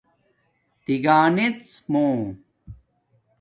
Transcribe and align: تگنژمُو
تگنژمُو 0.85 2.07